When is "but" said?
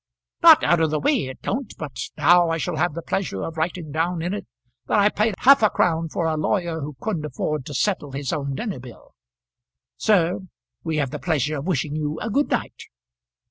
1.77-1.95